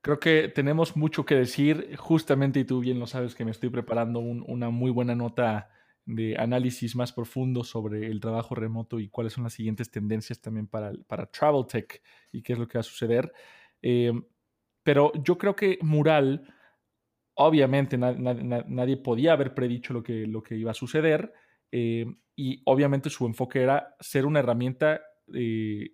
[0.01, 3.69] Creo que tenemos mucho que decir, justamente, y tú bien lo sabes, que me estoy
[3.69, 5.69] preparando una muy buena nota
[6.05, 10.65] de análisis más profundo sobre el trabajo remoto y cuáles son las siguientes tendencias también
[10.67, 13.31] para, para Travel Tech y qué es lo que va a suceder.
[13.81, 14.23] Em,
[14.83, 16.51] pero yo creo que Mural,
[17.35, 21.31] obviamente nadie podía haber predicho lo que, lo que iba a suceder
[21.71, 25.01] em, y obviamente su enfoque era ser una herramienta
[25.33, 25.93] eh,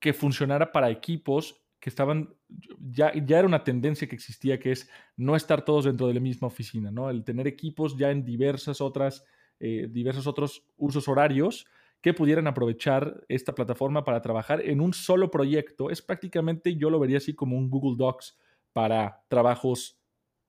[0.00, 2.32] que funcionara para equipos que estaban,
[2.78, 6.20] ya, ya era una tendencia que existía, que es no estar todos dentro de la
[6.20, 7.10] misma oficina, ¿no?
[7.10, 9.24] El tener equipos ya en diversas otras,
[9.58, 11.66] eh, diversos otros usos horarios
[12.00, 15.90] que pudieran aprovechar esta plataforma para trabajar en un solo proyecto.
[15.90, 18.38] Es prácticamente, yo lo vería así como un Google Docs
[18.72, 19.98] para trabajos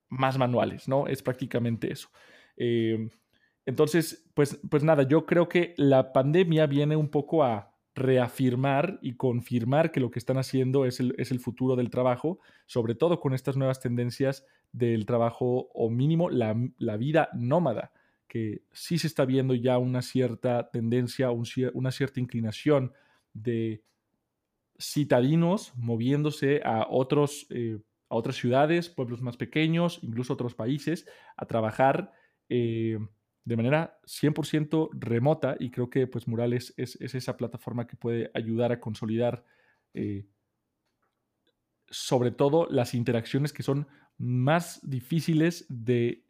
[0.10, 1.08] más manuales, ¿no?
[1.08, 2.10] Es prácticamente eso.
[2.58, 3.10] Eh,
[3.66, 9.16] entonces, pues, pues nada, yo creo que la pandemia viene un poco a reafirmar y
[9.16, 13.20] confirmar que lo que están haciendo es el, es el, futuro del trabajo, sobre todo
[13.20, 16.56] con estas nuevas tendencias del trabajo o mínimo la,
[16.98, 17.92] vida nómada,
[18.28, 22.94] que sí se está viendo ya una cierta tendencia, una cierta inclinación
[23.34, 23.84] de
[24.80, 27.80] citadinos moviéndose a, otros, eh,
[28.10, 31.06] a otras ciudades, pueblos más pequeños, incluso otros países,
[31.38, 32.12] a trabajar
[32.50, 32.98] eh,
[33.46, 38.72] de manera 100% remota y creo que pues Murales es, esa plataforma que puede ayudar
[38.72, 39.44] a consolidar
[39.94, 40.26] eh,
[41.90, 43.88] sobre todo las interacciones que son
[44.18, 46.26] más difíciles de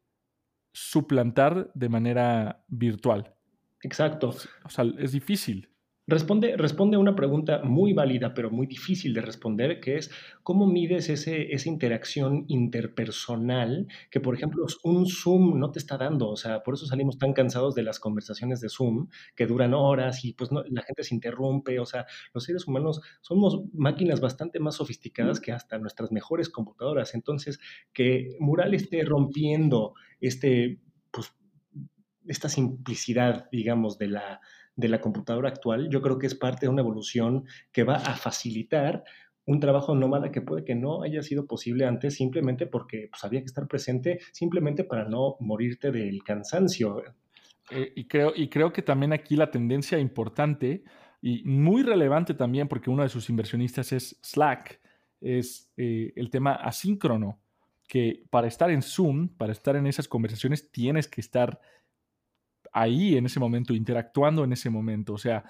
[0.72, 3.36] suplantar de manera virtual.
[3.82, 4.36] Exacto.
[4.64, 5.70] O sea, es difícil.
[6.06, 10.12] Responde, responde a una pregunta muy válida, pero muy difícil de responder, que es
[10.44, 16.28] cómo mides ese, esa interacción interpersonal que, por ejemplo, un Zoom no te está dando.
[16.30, 20.26] O sea, por eso salimos tan cansados de las conversaciones de Zoom, que duran horas
[20.26, 21.80] y pues la gente se interrumpe.
[21.80, 27.16] O sea, los seres humanos somos máquinas bastante más sofisticadas que hasta nuestras mejores computadoras.
[27.16, 27.62] Entonces,
[27.94, 30.82] que Mural esté rompiendo este,
[31.12, 31.34] pues,
[32.28, 34.42] esta simplicidad, digamos, de la
[34.76, 38.16] de la computadora actual, yo creo que es parte de una evolución que va a
[38.16, 39.04] facilitar
[39.46, 43.42] un trabajo nómada que puede que no haya sido posible antes simplemente porque pues, había
[43.42, 47.04] que estar presente, simplemente para no morirte del cansancio.
[47.70, 50.84] Eh, y, creo, y creo que también aquí la tendencia importante
[51.22, 54.82] y muy relevante también, porque uno de sus inversionistas es Slack,
[55.22, 57.40] es eh, el tema asíncrono,
[57.88, 61.60] que para estar en Zoom, para estar en esas conversaciones, tienes que estar
[62.74, 65.14] ahí en ese momento, interactuando en ese momento.
[65.14, 65.46] O sea,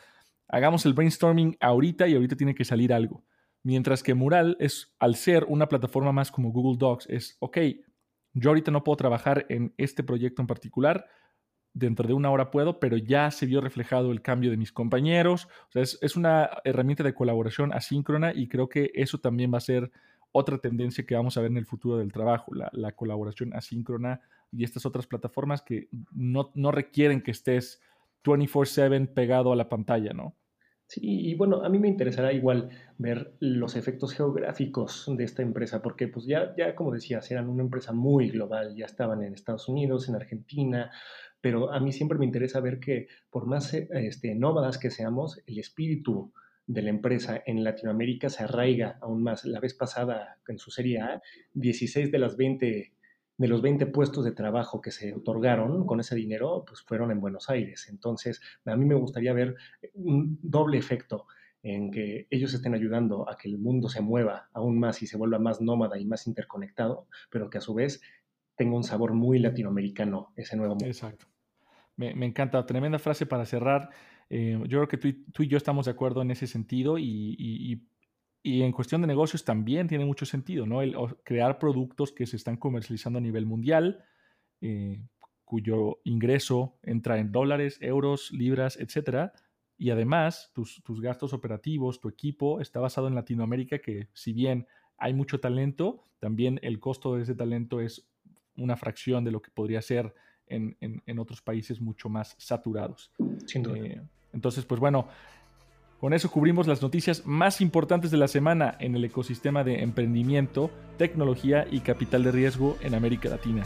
[0.47, 3.23] hagamos el brainstorming ahorita y ahorita tiene que salir algo.
[3.63, 7.57] Mientras que Mural es, al ser una plataforma más como Google Docs, es, ok,
[8.33, 11.05] yo ahorita no puedo trabajar en este proyecto en particular,
[11.73, 15.47] dentro de una hora puedo, pero ya se vio reflejado el cambio de mis compañeros.
[15.69, 19.61] O sea, es, una herramienta de colaboración asíncrona y creo que eso también va a
[19.61, 19.91] ser
[20.31, 24.21] otra tendencia que vamos a ver en el futuro del trabajo, la, la colaboración asíncrona
[24.55, 27.81] y estas otras plataformas que no, requieren que estés
[28.23, 30.35] 24/7 pegado a la pantalla, ¿no?
[30.87, 35.81] Sí, y bueno, a mí me interesará igual ver los efectos geográficos de esta empresa,
[35.81, 39.67] porque pues ya, ya como decías, eran una empresa muy global, ya estaban en Estados
[39.67, 40.91] Unidos, en Argentina,
[41.41, 45.57] pero a mí siempre me interesa ver que por más este, nómadas que seamos, el
[45.57, 46.31] espíritu
[46.67, 49.45] de la empresa en Latinoamérica se arraiga aún más.
[49.45, 51.21] La vez pasada, en su serie A,
[51.53, 52.93] 16 de las 20
[53.37, 57.19] de los 20 puestos de trabajo que se otorgaron con ese dinero, pues fueron en
[57.19, 57.87] Buenos Aires.
[57.89, 59.55] Entonces, a mí me gustaría ver
[59.93, 61.25] un doble efecto
[61.63, 65.17] en que ellos estén ayudando a que el mundo se mueva aún más y se
[65.17, 68.01] vuelva más nómada y más interconectado, pero que a su vez
[68.55, 70.85] tenga un sabor muy latinoamericano ese nuevo mundo.
[70.85, 71.25] Exacto.
[71.95, 72.65] Me, encanta.
[72.65, 73.89] Tremenda frase para cerrar.
[74.29, 77.87] Eh, yo creo que tú, y yo estamos de acuerdo en ese sentido y
[78.43, 80.81] en cuestión de negocios también tiene mucho sentido, ¿no?
[80.81, 84.03] El crear productos que se están comercializando a nivel mundial,
[84.61, 85.01] eh,
[85.45, 89.33] cuyo ingreso entra en dólares, euros, libras, etcétera.
[89.77, 94.67] Y además, tus, tus, gastos operativos, tu equipo está basado en Latinoamérica, que si bien
[94.97, 98.07] hay mucho talento, también el costo de ese talento es
[98.55, 100.13] una fracción de lo que podría ser
[100.47, 103.11] en, en, otros países mucho más saturados.
[103.45, 103.77] Sin duda.
[103.77, 104.01] Eh,
[104.33, 105.07] entonces, pues bueno,
[106.03, 110.69] con eso cubrimos las noticias más importantes de la semana en el ecosistema de emprendimiento,
[110.97, 113.63] tecnología y capital de riesgo en América Latina.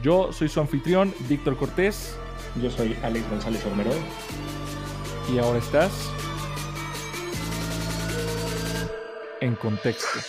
[0.00, 2.16] Yo soy su anfitrión, Víctor Cortés.
[2.62, 3.90] Yo soy Alex González Romero.
[5.34, 6.12] Y ahora estás
[9.40, 10.20] en contexto.